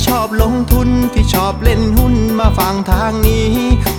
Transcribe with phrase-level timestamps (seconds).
[0.00, 3.50] ที่ชอบลงทุนที่ชอบเล่นหุ้นมาฟังทางนี้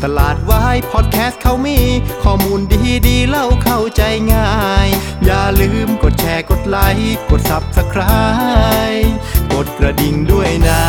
[0.03, 1.79] ตลาดวายพอดแคสต์เขามี
[2.23, 4.01] ข้อมูลดีดีเล่าเข้าใจ
[4.33, 4.51] ง่า
[4.85, 4.87] ย
[5.25, 9.09] อย่าลืมกดแชร์กดไลค์กด Subscribe
[9.53, 10.83] กดกระดิ่งด้วยนะ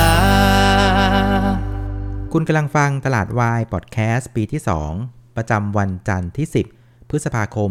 [2.32, 4.60] คุณกำลังฟังตลาดวายพอดแคสต์ปีที่
[4.98, 6.46] 2 ประจำวันจันทร์ที่
[6.78, 7.70] 10 พฤษภาคม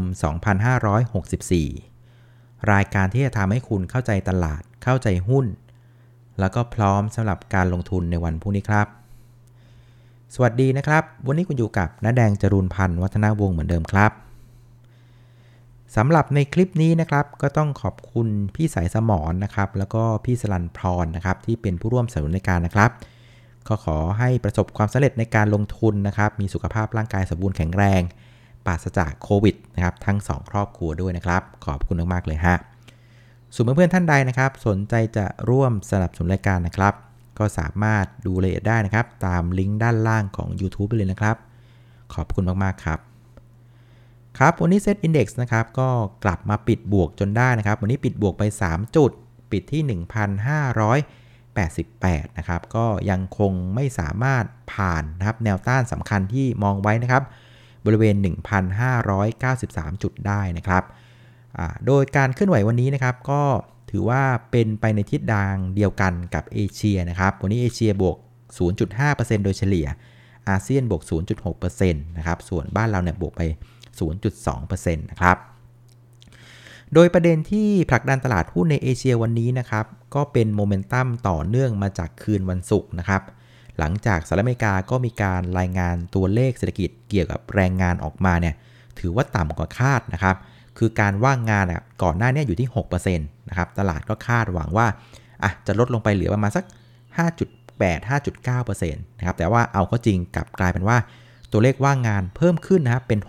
[1.96, 5.46] 2564 รายการที่จะทำให้คุณเข้าใจตลาดเข้าใจหุ้น
[6.42, 8.88] แล้วก็พร้อมสำหรับการลงทุนในวันพรุ่งนี้ครับ
[10.36, 14.12] สวัสดีนะครับ วันนี้คุณอยู่กับน้าแดงจรูนพันธ์วัฒนาวงศ์เหมือนเดิมครับ
[15.96, 22.92] สำหรับในคลิปนี้นะครับก็ต้องขอบคุณพี่สายสมอนนะครับ แล้วก็พี่สลันพรนะครับที่เป็นผู้ร่วมสนับสนุนในการนะครับ
[23.68, 28.02] ก็ขอให้ประสบความสำเร็จในการลงทุนนะครับ มีสุขภาพร่างกายสมบูรณ์แข็งแรง
[28.66, 32.58] ปราศจากโควิดนะครับทั้ง 2 ครอบครัวด้วยนะครับ ขอบคุณมากๆเลยฮะ
[33.54, 36.94] ส่วนเพื่อนๆท่านใดนะครับ สนใจจะร่วมสนับสนุนรายการนะครับ
[37.40, 41.36] ก็สามารถดูรายละเอียดได้นะครับ ตามลิงก์ด้านล่างของ YouTube ไปเลยนะครับ
[42.14, 43.00] ขอบคุณมากๆครับ
[44.38, 45.90] ครับวันนี้เซตอินดี x นะครับ ก็
[46.24, 49.12] กลับมาปิดบวกจนได้นะครับ วันนี้ปิดบวกไป 3 จุด
[49.52, 50.00] ปิดที่
[50.76, 57.24] 1,588 นะครับ ก็ยังคงไม่สามารถผ่านนะครับแนวต้านสำคัญที่มองไว้นะครับ
[57.86, 58.16] บริเวณ
[59.10, 60.84] 1,593 จุดได้นะครับ
[61.88, 63.42] โดยการเคลื่อนไหววันนี้นะครับก็
[63.92, 64.22] ถือว่า
[64.52, 68.18] เป็นไปในทิศทางเดียวกันกับเอเชียนะครับวันนี้เอเชียบวก
[68.80, 69.88] 0.5%โดยเฉลี่ย
[70.50, 71.02] อาเซียนบวก
[71.50, 73.42] 0.6%นะครับ ส่วนบ้านเราเนี่ยบวกไป
[74.20, 75.38] 0.2%นะครับ
[76.94, 79.86] โดยประเด็นที่ผลักดันตลาดหุ้นในเอเชียวันนี้นะครับ
[80.16, 83.22] ก็เป็นโมเมนตัมต่อเนื่องมาจากคืนวันศุกร์นะครับ
[83.80, 88.56] หลังจากสหรัฐอเมริกาก็มีการรายงานตัวเลขเศรษฐกิจเกี่ยวกับแรงงานออกมาเนี่ย
[89.00, 90.36] ถือว่าต่ำกว่าคาดนะครับ
[90.78, 94.88] คือการว่างงานอะก่อนหน้านี้อยู่ที่6%นะครับตลาดก็คาดหวังว่า
[95.44, 96.66] อะจะลดลงไปเหลือประมาณสัก
[97.18, 100.98] 5.8 5.9%นะครับแต่ว่าเอาเข้าจริงกลับกลายเป็นว่า
[101.52, 103.20] ตัวเลขว่างงานเพิ่มขึ้นนะครับเป็น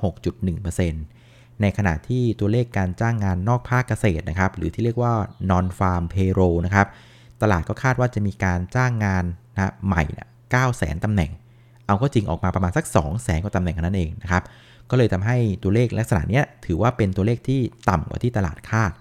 [0.57, 5.13] 6.1%ในขณะที่ตัวเลขการจ้างงานนอกภาคเกษตรนะครับ หรือที่เรียกว่า
[5.51, 6.87] non farm payroll นะครับ
[7.43, 11.31] ตลาดก็คาดว่าจะมีการจ้างงานนะใหม่นะ9แสนตำแหน่ง
[11.87, 14.43] เอาก็จริงออกมาประมาณสัก2แสนกว่าตำแหน่งนั้นเองนะครับ
[14.93, 18.93] ก็เลยทำให้ตัวเลขลักษณะนี้ถือว่าเป็นตัวเลขที่ต่ำกว่าที่ตลาดคาด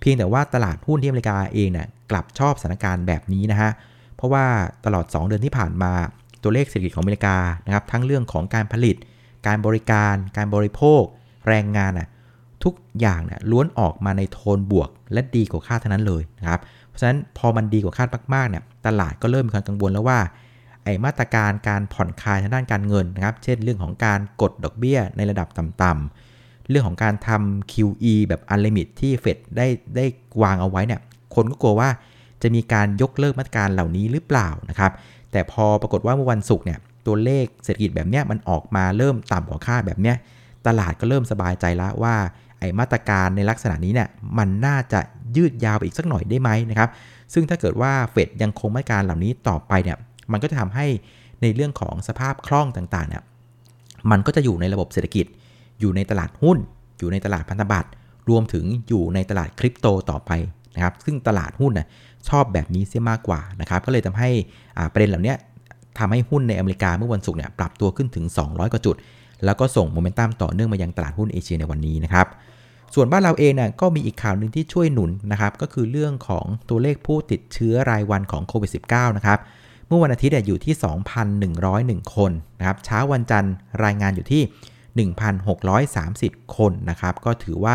[0.00, 3.70] เพียงแต่ว่าตลาดหุ้นที่อเมริกาเองเนี่ยกลับชอบสถานการณ์แบบนี้นะฮะ
[4.16, 4.44] เพราะว่า
[4.84, 5.92] ตลอด 2 เดือนที่ผ่านมา
[6.42, 8.96] ตัวเลขเศรษฐกิจของอเมริกานะครับทั้งเรื่องของการผลิต
[9.46, 11.02] การบริการ การบริโภค
[11.48, 12.08] แรงงานน่ะ
[12.64, 20.18] ทุกอย่างเนี่ยล้วนออกมาในโทนบวก และดีกว่าคาดทั้งนั้นเลยนะครับ เพราะฉะนั้นพอมันดีกว่าคาดมากๆเนี่ยตลาดก็เริ่มมีความกังวลแล้วว่า
[20.88, 29.66] ไอมาตรการการผ่อนคลายทางด้านการเงินนะครับ เช่นเรื่องของการกดดอกเบี้ยในระดับต่ำๆ เรื่องของการทำ QE แบบ unlimited ที่เฟดได้
[29.96, 30.04] ได้
[30.42, 31.00] วางเอาไว้เนี่ย
[31.34, 31.88] คนก็กลัวว่า
[32.42, 34.92] จะมีการยกเลิกมาตรการเหล่านี้หรือเปล่านะครับ
[35.32, 40.16] แต่พอปรากฏว่าเมื่อวันศุกร์เนี่ย ตัวเลขเศรษฐกิจแบบเนี้ยมันออกมาเริ่มต่ำกว่าคาดแบบเนี้ย
[40.66, 42.14] ตลาดก็เริ่มสบายใจแล้วว่า
[42.58, 45.00] ไอมาตรการในลักษณะนี้เนี่ยมันน่าจะ
[45.36, 46.90] ยืดยาวไปอีกสักหน่อยได้ไหมนะครับ
[47.34, 49.96] ซึ่งถ้าเกิดว่าเฟดยังคงมาตรการเหล่านี้ต่อไปเนี่ย
[50.32, 50.86] มันก็จะทำให้
[51.42, 53.22] ในเรื่องของสภาพคล่องต่างๆเนี่ย
[54.10, 55.26] มันก็จะอยู่ในระบบเศรษฐกิจ
[55.80, 56.58] อยู่ในตลาดหุ้น
[56.98, 57.88] อยู่ในตลาดพันธบัตร
[58.28, 60.30] รวมถึงอยู่ในตลาดคริปโตต่อไป
[60.74, 61.86] นะครับ ซึ่งตลาดหุ้นน่ะ
[62.28, 64.30] ชอบแบบนี้เสียมากกว่านะครับ ก็เลยทำให้
[64.92, 65.34] ประเด็นเหล่านี้
[65.98, 68.96] ทำให้หุ้นในอเมริกาเมื่อวันศุกร์เนี่ยปรับตัวขึ้นถึง 200 กว่าจุด
[69.44, 72.26] แล้วก็ส่งโมเมนตัมต่อเนื่องมายังตลาดหุ้นเอเชียในวันนี้นะครับ
[72.94, 79.38] ส่วนบ้านเราเองน่ะก็มีอีกข่าวหนึ่งที่ช่วยหนุนนะครับ ก็คือเรื่องของตัวเลขผู้ติดเชื้อรายวันของโควิด -19 นะครับ
[79.88, 80.74] เมื่อวันอาทิตย์อยู่ที่
[82.04, 83.54] 2,101 คนนะครับ เช้าวันจันทร์
[83.84, 85.08] รายงานอยู่ที่
[86.44, 87.74] 1,630 คนนะครับ ก็ถือว่า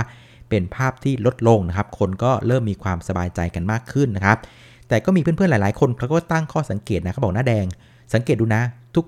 [0.50, 4.38] เป็นภาพที่ลดลงนะครับ คนก็เริ่มมีความสบายใจกันมากขึ้นนะครับ
[4.88, 7.66] แต่ก็มีเพื่อนๆ หลายๆ คนเขาก็ตั้งข้อสังเกตนะเขาบอกหน้าแดง
[8.14, 8.64] สังเกตดูนะ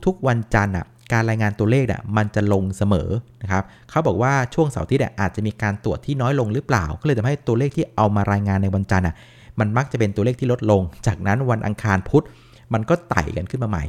[0.05, 3.09] ทุกๆ วันจันทร์อะการรายงานตัวเลขอะมันจะลงเสมอ
[3.41, 9.15] นะครับเขาบอกว่าช่วงเสาร์ทิตย์อาจจะมีการตรวจที่น้อยลงหรือเปล่า ก็เลยทำให้ตัวเลขที่เอามารายงานในวันจันทร์อะ
[9.59, 12.25] มันมักจะเป็นตัวเลขที่ลดลง จากนั้นวันอังคารพุธ
[12.73, 13.83] มันก็ไต่กันขึ้นมาใหม่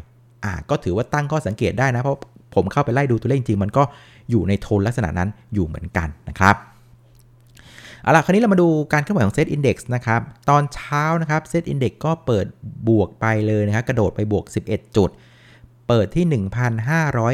[0.45, 2.21] อ่าก็ถือว่าตั้งข้อสังเกตได้นะ เพราะ
[2.55, 3.83] ผมเข้าไปไล่ดูตัวเลขจริงมันก็
[4.31, 6.57] อยู่ในโทนลักษณะนั้นอยู่เหมือนกันนะครับ
[8.03, 10.21] เอาล่ะ คราวนี้เรามาดูการเคลื่อนไหวของเซตอินดี x นะครับ
[10.51, 12.47] ตอนเช้านะครับเซตอินดี x ก็เปิด
[12.89, 15.11] บวกไปเลยนะครับ กระโดดไปบวก 11 จุด
[15.89, 16.45] เปิดที่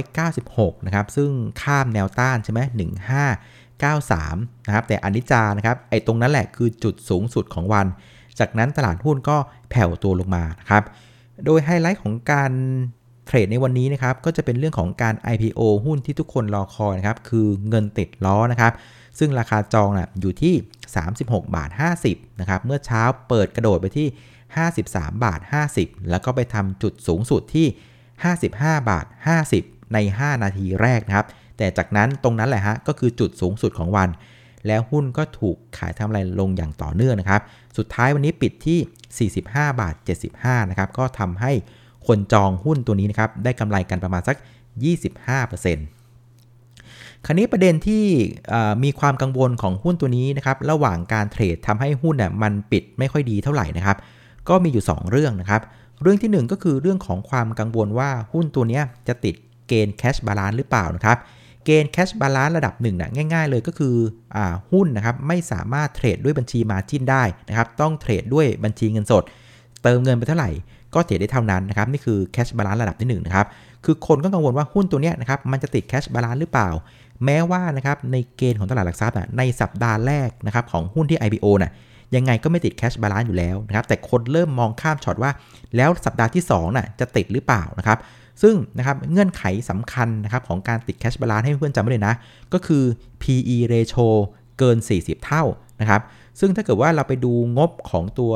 [0.09, 1.31] 1,596 นะครับ ซึ่ง
[1.63, 2.61] ข้ามแนวต้านใช่ไหม
[3.43, 7.87] 1593 นะครับ แต่อนิจจานะครับ ไอ้ตรงนั้นแหละคือจุดสูงสุดของวัน
[8.39, 9.37] จากนั้นตลาดหุ้นก็
[9.71, 10.83] แผ่วตัวลงมานะครับ
[11.45, 12.53] โดยไฮไลท์ของการ
[13.27, 18.73] เทรดในวันนี้นะครับก็จะเป็นเรื่องของการ IPO หุ้นที่ทุกคนรอคอยนะครับคือเงินติดล้อนะครับ
[19.19, 20.55] ซึ่งราคาจองนะอยู่ที่
[21.05, 21.71] 36 บาท
[22.05, 24.09] 50นะครับเมื่อเช้าเปิดกระโดดไปที่
[24.67, 25.41] 53 บาท
[25.75, 27.67] 50 แล้วก็ไปทำจุดสูงสุดที่
[28.29, 29.07] 55 บาท
[29.49, 31.27] 50 ใน 5 นาทีแรกนะครับ
[31.59, 34.09] แต่จากนั้นตรงนั้นแหละฮะก็คือจุดสูงสุดของวัน
[34.67, 37.41] แล้วหุ้นก็ถูกขายทำลายลงอย่างต่อเนื่องนะครับ
[37.77, 39.95] สุดท้ายวันนี้ปิดที่ 45 บาท
[40.33, 41.53] 75 นะครับ ก็ทำให้
[42.07, 44.47] คนจองหุ้นตัวนี้นะครับ ได้กำไรกันประมาณสัก 25%
[47.27, 48.05] คราวนี้ประเด็นที่
[48.85, 53.97] มีความกังวลของหุ้นตัวนี้นะครับ ระหว่างการเทรดทำให้หุ้นเนี่ยมันปิดไม่ค่อยดีเท่าไหร่นะครับ
[54.49, 55.63] ก็มีอยู่ 2 เรื่องนะครับ
[56.03, 59.35] เรื่องที่ 1 ก็คือเรื่องของความกังวลว่าหุ้นตัวนี้จะติด
[59.69, 61.19] เกณฑ์ cash balance หรือเปล่านะครับ
[61.65, 64.39] เกณฑ์ cash balance ระดับหนึ่งนะง่าย ๆ เลยก็คือ
[64.71, 69.23] หุ้นนะครับไม่สามารถเทรดด้วยบัญชี margin ได้นะครับต้องเทรดด้วยบัญชีเงินสด
[69.83, 70.51] เติมเงินไปเท่าไหร่
[70.95, 73.47] ก็เทรดได้เท่านั้นนะครับนี่คือ cash balance ระดับที่1นะครับ
[73.85, 76.69] คือคนก็กังวลว่าหุ้นตัวนี้นะครับมันจะติด cash balance หรือเปล่า
[77.25, 81.73] แม้ว่านะครับในเกณฑ์ของตลาดหลักทรัพย์ในสัปดาห์แรกนะครับของหุ้นที่ IPO น่ะ
[82.17, 85.31] ยังไงก็ไม่ติด cash balance อยู่แล้วนะครับแต่คนเริ่มมองข้ามช็อตว่า
[85.77, 87.99] แล้วสัปดาห์ที่2น่ะจะติดหรือเปล่านะครับ
[88.43, 92.15] ซึ่งนะครับเงื่อนไขสำคัญนะครับของการติด cash balance ให้เพื่อนจำไว้เลยนะ
[92.53, 92.85] ก็คือ
[93.23, 94.09] PE ratio
[94.59, 95.45] เกิน 40 เท่า
[95.81, 96.01] นะครับ
[96.41, 98.33] ซึ่งถ้าเกิดว่าเราไปดูงบของตัว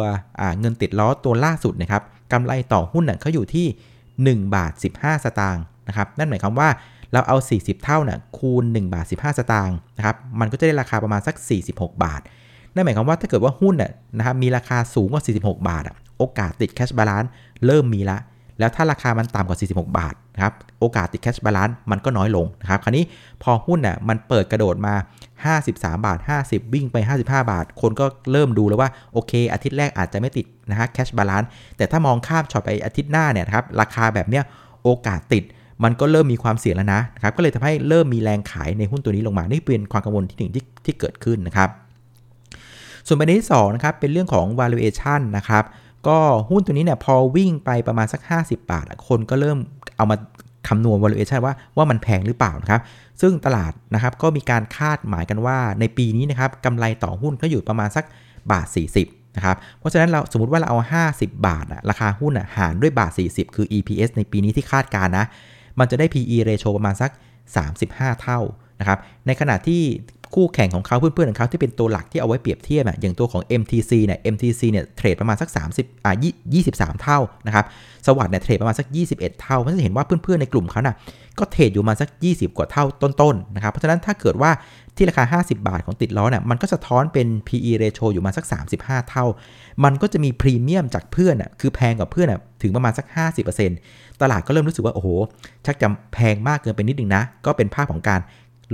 [0.61, 2.03] เงินติดล้อตัวล่าสุดนะครับ
[2.33, 6.69] กำไรต่อหุ้นเน่ะเขาอยู่ที่ 1 บาท 15 สตางค์นะครับ นั่นหมายความว่า
[7.13, 11.35] เราเอา 40 เท่าน่ะคูณ 1 บาท 15 สตางค์นะครับ มันก็จะได้ราคาประมาณสัก
[11.69, 12.21] 46 บาท
[12.75, 15.85] นั่นหมายความว่าถ้าเกิดว่าหุ้นน่ะนะครับมีราคาสูงกว่า 46 บาท
[16.19, 17.31] โอกาสติด cash balance
[17.67, 18.19] เริ่มมีละ
[18.59, 23.05] แล้วถ้าราคามันต่ำกว่า 46 บาทนะครับโอกาสติด cash balance มันก็น้อยลงนะครับคราวนี้
[23.43, 24.95] พอหุ้นน่ะมันเปิดกระโดดมา
[25.49, 34.45] 53 บาท 50 วิ่งไป 55 บาท คนก็เริ่มดูแล้วว่าโอเค อาทิตย์แรกอาจจะไม่ติดนะฮะ cash balance แต่ถ้ามองข้ามช็อตไปอาทิตย์หน้าเนี่ยครับราคาแบบเนี้ย
[34.85, 35.45] โอกาสติด
[35.85, 41.69] มันก็เริ่มมีความเสี่ยงแล้วนะครับก็เลยทำให้เริ่มมีแรงขายในหุ้นตัวนี้ลงมา นี่เป็นความกังวลที่หนึ่งที่ที่เกิดขึ้นนะครับ
[43.07, 45.65] ส่วนประเด็นที่2นะครับเป็นเรื่องของ valuation นะครับ
[46.09, 46.19] ก็
[46.51, 49.59] หุ้นตัวนี้เนี่ยพอวิ่งไปประมาณสัก 50 บาท คนก็เริ่ม
[49.97, 50.17] เอามา
[50.69, 52.81] คำนวณ valuation ว่าว่ามันแพงหรือเปล่านะครับ
[53.21, 58.05] ซึ่งตลาดนะครับก็มีการคาดหมายกันว่าในปีนี้นะครับกำไรต่อหุ้นก็อยู่ประมาณสัก
[58.53, 58.67] บาท
[59.01, 60.79] 40นะครับเพราะฉะนั้นเราสมมติว่าเราเอา
[61.13, 65.27] 50 บาทอะราคาหุ้นอะหารด้วยบาท 40 คือ EPS ในปีนี้ที่คาดการนะ
[65.79, 67.11] มันจะได้ PE ratio ประมาณสัก
[67.67, 68.41] 35 เท่า
[68.81, 69.83] นะครับในขณะที่
[70.35, 76.15] คู่แข่งของเขาเพื่อนๆของเขาที่เป็นตัวหลักที่เอาไว้เปรียบเทียบอย่างตัวของ MTC เนี่ย MTC เนี่ยเทรดประมาณสัก 30อ่า
[76.57, 77.65] 23 เท่านะครับ
[78.07, 80.97] สวัสด์เนี่ยเทรดประมาณสัก 21 เท่าเพราะฉะนั้นเห็นว่าเพื่อนๆในกลุ่มเขาน่ะ
[81.39, 84.51] ก็เทรดอยู่มาสัก 20 กว่าเท่าต้นๆนะครับเพราะฉะนั้นถ้าเกิดว่า
[84.97, 88.45] ที่ราคา 50 บาทของติดล้อเนี่ยมันก็สะท้อนเป็น PE ratio อยู่มาสัก
[88.77, 89.25] 35 เท่า
[89.85, 93.07] มันก็จะมีพรีเมียมจากเพื่อนอะคือแพงกว่าเพื่อนอะถึงประมาณสัก
[93.65, 95.09] 50%ตลาดก็เริ่มรู้สึกว่าโอ้โห
[95.67, 98.21] ชักจะแพงมากเกินไปนิดนึงนะ ก็เป็นภาพของการ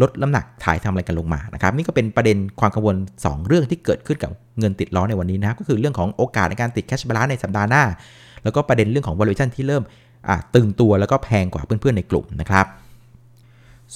[0.01, 7.85] ลดน้ำหนักถ่ายทำอะไรกันลงมานะครับนี่ก็เป็นประเด็นความกังวล 2 เรื่องที่เกิดขึ้นกับเงินติดล้อในวันนี้นะครับก็คือเรื่องของโอกาสในการติดแคชบาลานในสัปดาห์หน้า
[8.45, 9.83] แล้วก็ประเด็นเรื่องของ valuation ที่เริ่ม
[10.55, 12.67] ตึงตัวแล้วก็แพงกว่าเพื่อนๆในกลุ่มนะครับ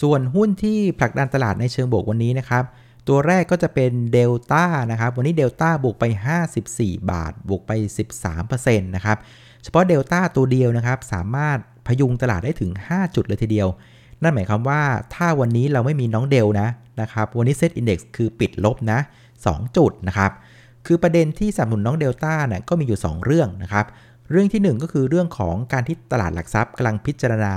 [0.01, 2.65] ส่วนหุ้นที่ผลักดันตลาดในเชิงบวกวันนี้นะครับ
[3.09, 6.05] ตัวแรกก็จะเป็นเดลต้านะครับวันนี้เดลต้าบวกไป
[6.57, 7.73] 54 บาท บวกไป
[8.29, 9.19] 13%นะครับ
[9.63, 13.69] เฉพาะเดลต้าตัวเดียวนะครับสามารถพยุงตลาดได้ถึง 5 จุดเลยทีเดียว
[14.23, 14.83] นั่นหมายความว่า
[15.15, 16.69] ถ้าวันนี้เราไม่มีน้องเดลนะ
[17.01, 18.99] นะครับวันนี้เซตอินดี x คือปิดลบนะ
[19.39, 20.31] 2จุดนะครับ
[20.87, 23.87] คือประเด็นที่สนับสนุนน้องเดลต้าเนี่ยก็มีอยู่ 2 เรื่องนะครับ
[24.31, 27.55] เรื่องที่ 1 ก็คือเรื่องของการที่ตลาดหลักทรัพย์กำลังพิจารณา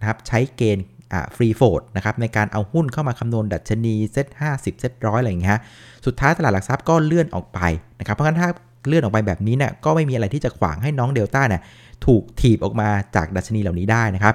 [0.00, 0.86] นะครับใช้เกณฑ์
[1.34, 5.58] free float นะครับในการเอาหุ้นเข้ามาคำนวณดัชนีเซ็ต50เซ็ตร้อยอะไรอย่างเงี้ย
[6.06, 7.60] สุดท้ายตลาดหลักทรัพย์ก็เลื่อนออกไป
[8.00, 8.48] นะครับเพราะงั้นถ้า
[8.86, 11.62] เลื่อนออกไปแบบนี้เนี่ยก็ไม่มีอะไรที่จะขวางให้น้องเดลต้าเนี่ย
[12.06, 14.34] ถูกถีบออกมาจากดัชนีเหล่านี้ได้นะครับ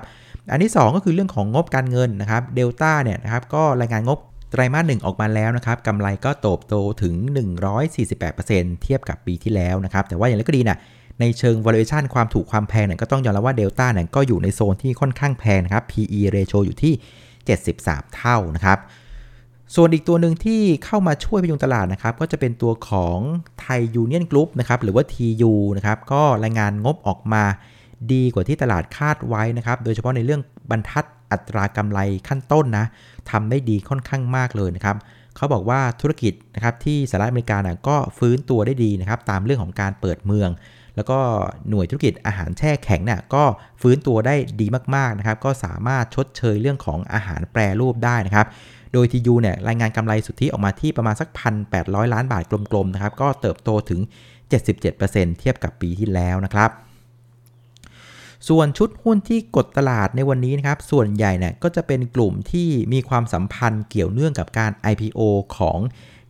[0.52, 4.20] อันที่ 2 ก็คือเรื่องของงบการเงินนะครับเดลต้าเนี่ยนะครับก็รายงานงบ
[4.52, 7.14] ไตรมาสหนึ่งออกมาแล้วนะครับกำไรก็โตโตถึง
[7.98, 10.78] 148%เทียบกับปีที่แล้วนะครับ แต่ว่าอย่างไรก็ดีนะ
[11.20, 16.94] ในเชิง valuation ความถูกความแพงเนี่ยก็ต้องยอมรับว่าเดลต้าเนี่ยก็อยู่ในโซนที่ค่อนข้างแพงนะครับ PE ratio อยู่ที่
[17.58, 18.80] 73 เท่านะครับ
[19.76, 23.18] ส่วนอีกตัวหนึ่งที่เข้ามาช่วยพยุงตลาดนะครับ ก็จะเป็นตัวของ
[23.60, 27.44] ไทยยูเนียนกรุ๊ปนะครับหรือว่า TU นะครับก็รายงานงบออกมา
[28.14, 32.86] ดีกว่าที่ตลาดคาดไว้นะครับ โดยเฉพาะในเรื่องบรรทัดอัตรากำไรขั้นต้นนะ
[33.32, 34.98] ทำได้ดีค่อนข้างมากเลยนะครับ
[35.36, 40.50] เขาบอกว่าธุรกิจนะครับที่สหรัฐอเมริกานะก็ฟื้นตัวได้ดีนะครับตามเรื่องของการเปิดเมือง
[40.96, 41.20] แล้วก็
[41.70, 43.44] หน่วยธุรกิจอาหารแช่แข็งเนี่ยก็
[43.82, 48.48] ฟื้นตัวได้ดีมากๆนะครับก็สามารถชดเชยเรื่องของอาหารแปรรูปได้นะครับ
[48.94, 51.30] โดยทียูเนี่ยรายงานกำไรสุทธิออกมาที่ประมาณสัก
[51.72, 54.00] 1,800 ล้านบาทกลมๆนะครับก็เติบโตถึง
[54.70, 56.70] 77%เทียบกับปีที่แล้วนะครับ
[58.50, 65.20] ส่วนชุดหุ้นที่กดตลาดในวันนี้นะครับ ส่วนใหญ่เนี่ยก็จะเป็นกลุ่มที่มีความสัมพันธ์เกี่ยวเนื่องกับการ IPO
[65.58, 65.80] ของ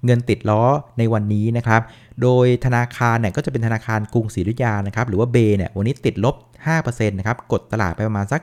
[0.05, 0.63] เงินติดล้อ
[0.97, 1.81] ในวันนี้นะครับ
[2.21, 6.35] โดยธนาคารเนี่ยก็จะเป็นธนาคารกรุงศรีอยุธยานะครับ หรือว่าเบเนี่ยวันนี้ติดลบ
[6.75, 8.41] 5%นะครับกดตลาดไปประมาณสัก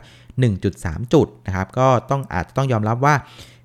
[0.54, 3.14] 1.3 จุดนะครับ ก็ต้องอาจจะต้องยอมรับว่า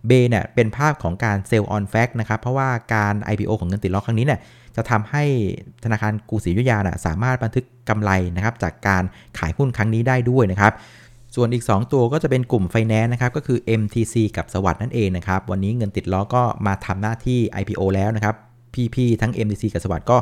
[0.08, 4.40] เบเนี่ยเป็นภาพของการเซลล์ออนแฟกนะครับ เพราะว่าการ IPO ของเงินติดล้อครั้งนี้เนี่ย
[4.76, 5.24] จะทำให้
[5.84, 9.04] ธนาคารกรุงศรีอยุธยานะสามารถบันทึกกำไรนะครับจากการ
[9.38, 10.74] ขายหุ้นครั้งนี้ได้ด้วยนะครับ
[11.36, 18.36] ส่วนอีก 2 ตัวก็จะเป็นกลุ่มไฟแนนซ์นะครับก็คือ MTC กับสวัสด์นั่นเองนะครับวันนี้เงินติดล้อก็มาทำหน้าที่ IPO แล้วนะครับ
[18.96, 20.18] พี่ๆทั้ง MTC กับสวัสด์ก็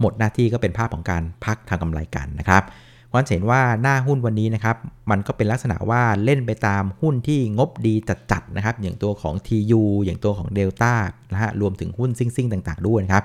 [0.00, 2.62] หมดหน้าที่ก็เป็นภาพของการพักทางกำไรกันนะครับ
[3.10, 4.76] เพราะเห็นว่าหน้าหุ้นวันนี้นะครับ
[5.10, 7.94] มันก็เป็นลักษณะว่าเล่นไปตามหุ้นที่งบดี
[8.30, 10.94] จัดๆนะครับอย่างตัวของ TU อย่างตัวของ Delta
[11.32, 13.24] นะฮะรวมถึงหุ้นซิ่งๆ ต่าง ๆ ด้วยนะครับ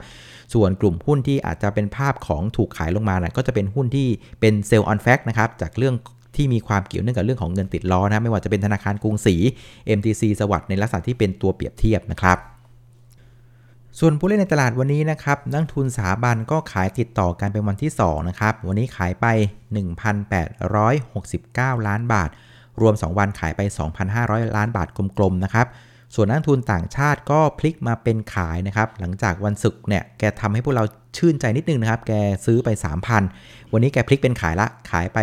[0.54, 4.08] ส่วนกลุ่มหุ้นที่อาจจะเป็นภาพของถูกขายลงมานะก็จะเป็นหุ้นที่
[4.40, 5.96] เป็นเซลล์ออนแฟกนะครับจากเรื่อง
[6.36, 9.36] ที่มีความเกี่ยวเนื่องกับเรื่องของเงินติดล้อนะไม่ว่าจะเป็นธนาคารกรุงศรี
[9.98, 12.38] MTC สวัสด์ในลักษณะที่เป็นตัวเปรียบเทียบนะครับ
[14.00, 19.26] ส่วนผู้เล่นในตลาดวันนี้นะครับนักทุนสถาบันก็ขายติดต่อกันเป็นวันที่2นะครับวันนี้ขายไป
[20.98, 22.30] 1,869 ล้านบาท
[22.82, 23.62] รวม 2 วันขายไป
[24.08, 24.88] 2,500 ล้านบาท
[25.18, 25.68] กลมๆนะครับ
[26.16, 30.84] ส่วนนักทุนต่างชาติก็พลิกมาเป็นขายนะครับหลังจากวันศุกร์เนี่ยแกทำให้พวกเรา
[31.18, 32.14] ชื่นใจนิดนึงนะครับ แก
[32.46, 32.70] ซื้อไป
[33.22, 35.20] 3,000 วันนี้แกพลิกเป็นขายละขายไป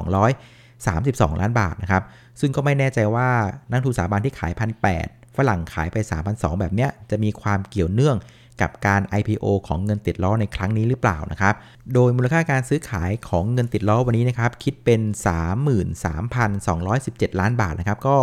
[0.00, 2.02] 3,232 ล้านบาทนะครับ
[2.40, 3.28] ซึ่งก็ไม่แน่ใจว่า
[3.70, 5.96] นักทุนสถาบันที่ขาย1,800 ฝรั่งขายไป
[6.28, 8.16] 3,200 แบบเนี้ยจะมีความเกี่ยวเนื่อง
[8.62, 11.54] กับการ IPO ของเงินติดล้อในครั้งนี้หรือเปล่านะครับ
[11.94, 15.00] โดยมูลค่าการซื้อขายของเงินติดล้อวันนี้นะครับคิดเป็น
[16.20, 18.16] 33,217 ล้านบาทนะครับก็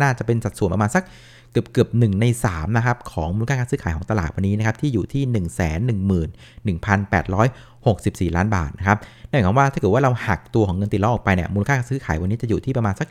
[0.00, 1.04] น่าจะเป็นสัดส่วนประมาณสัก
[1.52, 5.22] เกือบเกือบหใน3นะครับของมูลค่าการซื้อขายของตลาดวันนี้นะครับที่อยู่ที่
[8.30, 8.98] 111,864 ล้านบาทนะครับ
[9.30, 13.08] นั่นหมายความว่าถ้าเกิดว่าเราหักตัวของเงินติดล้อออกไปเนี่ยมูลค่าซื้อขายวันนี้จะอยู่ที่ประมาณสัก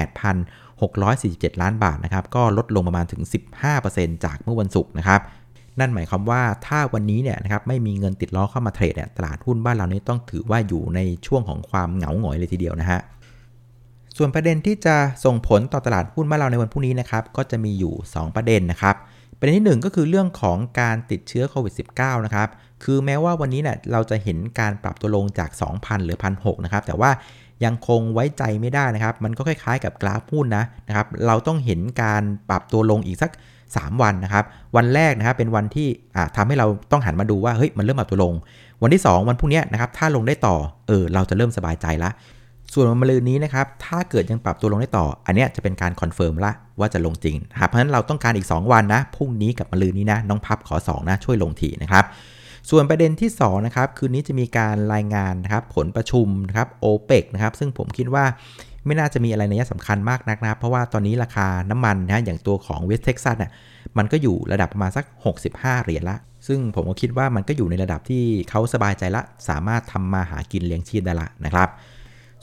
[0.00, 3.22] 78,647 ล้านบาทนะครับก็ลดลงประมาณถึง
[3.74, 5.20] 15%จากเมื่อวันศุกร์นะครับ
[5.80, 13.00] นั่นหมายความว่าถ้าวันนี้เนี่ยนะครับไม่มีเงินติดล้อเข้ามาเทรดเนี่ยตลาดหุ้นบ้านเรานี้ต้องถือว่าอยู่ในช่วงของความเหงาหงอยเลยทีเดียวนะฮะ
[14.16, 18.96] ส่วนประเด็นที่จะส่งผลต่อตลาดหุ้นบ้านเราในวันพรุ่งนี้นะครับก็จะมีอยู่ 2 ประเด็นนะครับ
[19.38, 22.48] ประเด็นที่ 1 ก็คือเรื่องของการติดเชื้อโควิด -19 นะครับ
[22.84, 27.10] คือแม้ว่าวันนี้เนี่ยเราจะเห็นการปรับตัวลงจาก 2,000 หรือ 1,600 นะครับ แต่ว่า
[27.64, 33.30] ยังคงไว้ใจไม่ได้นะครับ มันก็คล้ายๆกับกราฟหุ้นนะนะครับ เราต้องเห็นการปรับตัวลงอีกสัก
[33.66, 34.44] 3 วันนะครับ
[34.76, 35.88] วันแรกนะครับเป็นวันที่
[36.36, 38.34] ทำให้เราต้องหันมาดูว่าเฮ้ยมันเริ่มปรับตัวลง
[38.82, 40.56] วันที่ 2 วันพรุ่งนี้นะครับถ้าลงได้ต่อ
[40.88, 42.10] เออเราจะเริ่มสบายใจละ
[42.72, 52.04] ส่วนวันมะรืนนี้นะครับ ถ้าเกิดยังปรับตัวลงได้ต่อ อันนี้จะเป็นการ confirm ละว่าจะลงจริงครับเพราะฉะนั้นเราต้องการอีก 2 วันนะ พรุ่งนี้กับมะรืนนี้นะ น้องพับขอ 2 นะ ช่วยลงทีนะครับ
[52.70, 58.24] ส่วนประเด็นที่2นะครับ คืนนี้จะมีการรายงานนะครับ ผลประชุมนะครับโอเปกนะครับ ซึ่งผมคิดว่า
[58.86, 63.52] ไม่น่าจะมีอะไรนัยยะสำคัญมากนักนะ เพราะว่าตอนนี้ราคาน้ำมันนะ อย่างตัวของเวสเท็กซัสเนี่ย
[63.98, 65.04] มันก็อยู่ระดับประมาณสัก
[65.44, 71.68] 65 เหรียญละ ซึ่งผมก็คิดว่ามันก็อยู่ในระดับที่เขาสบายใจละ สามารถทำมาหากินเลี้ยงชีพได้ละนะครับ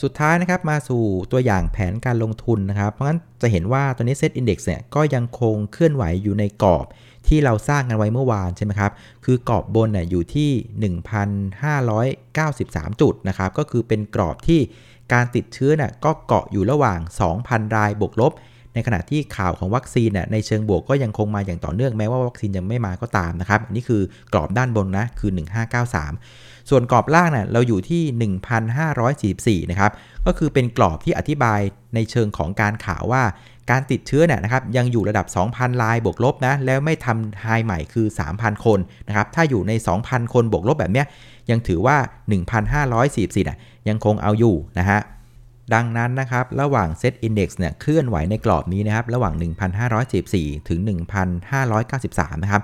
[0.04, 6.86] สุดท้ายนะครับมาสู่ตัวอย่างแผนการลงทุนนะครับ เพราะงั้นจะเห็นว่าตอนนี้เซ็ตอินดี x เนี่ยก็ยังคงเคลื่อนไหวอยู่ในกรอบ
[7.28, 8.92] ที่เราสร้างกันไว้เมื่อวานใช่ไหมครับ
[9.26, 10.50] คือกรอบบนน่ยอยู่ที่
[10.92, 14.60] 1,593 จุดนะครับ ก็คือเป็นกรอบที่
[15.14, 17.00] การติดเชื้อน่ยก็เกาะอยู่ระหว่าง
[17.38, 18.32] 2,000 รายบวกลบ
[18.76, 24.02] ในขณะที่ข่าวของวัคซีนน่ยในเชิงบวกก็ยังคงมาอย่างต่อเนื่องแม้ว่าวัคซีนยังไม่มาก็ตามนะครับนนี้คือ
[24.34, 25.32] กรอบด้านบนนะคือ
[25.96, 28.04] 1593 ส่วนกรอบล่างน่ะเราอยู่ที่
[29.66, 29.92] 1,544 นะครับ
[30.26, 31.60] ก็คือเป็นกรอบที่อธิบาย
[31.96, 33.24] ในเชิงของการข่าวว่า
[33.72, 39.72] การติดเชื้อเนี่ยนะครับยังอยู่ระดับ 2,000 ลายบวกลบนะแล้วไม่ทำไฮใหม่คือ 3,000 คนนะครับถ้าอยู่ใน
[40.04, 41.06] 2,000 คนบวกลบแบบเนี้ย
[41.52, 41.98] ยังถือว่า
[42.74, 43.58] 1,544น่ะ
[43.90, 45.00] ยังคงเอาอยู่นะฮะ
[45.74, 49.34] ดังนั้นนะครับระหว่างเซตอินดี x เนี่ยเคลื่อนไหวในกรอบนี้นะครับระหว่าง
[50.02, 50.80] 1,514 ถึง
[51.62, 52.62] 1,593 นะครับ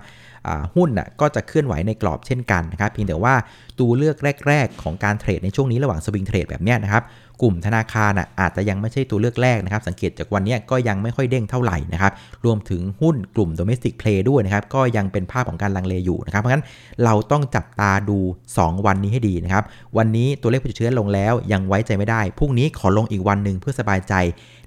[0.75, 3.35] หุ้นน่ะก็จะเคลื่อนไหวในกรอบเช่นกันนะครับเพียงแต่ว่า
[3.79, 4.17] ตัวเลือก
[4.47, 7.03] แรก ๆ ของการเทรดในช่วงนี้ระหว่างสวิงเทรดแบบนี้นะครับ
[7.41, 12.11] กลุ่มธนาคารอาจจะยังไม่ใช่ตัวเลือกแรกนะครับ สังเกตจากวันนี้ก็ยังไม่ค่อยเด้งเท่าไหร่นะครับ
[12.45, 16.65] รวมถึงหุ้นกลุ่ม domestic play ด้วยนะครับ ก็ยังเป็นภาพของการลังเลอยู่นะครับ เพราะฉะนั้น
[17.03, 18.17] เราต้องจับตาดู
[18.55, 19.63] 2 วันนี้ให้ดีนะครับ
[19.97, 24.13] วันนี้ตัวเลขผู้ติดเชื้อลงแล้วยังไว้ใจไม่ได้ พรุ่งนี้ขอลงอีกวันหนึ่งเพื่อสบายใจ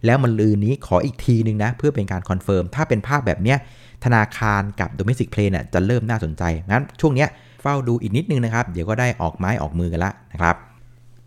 [0.05, 3.59] แล้วมะรืนนี้ขออีกทีนึงนะเพื่อเป็นการ confirm ถ้าเป็นภาพแบบเนี้ย
[4.05, 7.29] ธนาคารกับ domestic play เนี่ยจะเริ่มน่าสนใจงั้นช่วงเนี้ย
[7.63, 10.57] เฝ้าดูอีกนิดนึงนะครับ เดี๋ยวก็ได้ออกไม้ออกมือกันละนะครับ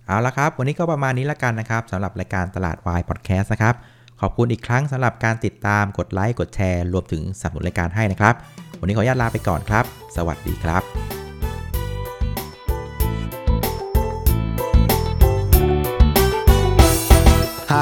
[0.08, 3.76] เอาละครับ วันนี้ก็ประมาณนี้ละกันนะครับสำหรับรายการตลาดวายพอดแคสต์นะครับ
[4.22, 8.36] ขอบคุณอีกครั้งสำหรับการติดตามกดไลค์กดแชร์ รวมถึงสนับสนุนรายการให้นะครับ
[8.80, 9.86] วันนี้ขออนุญาตลาไปก่อนครับ
[10.16, 11.17] สวัสดีครับ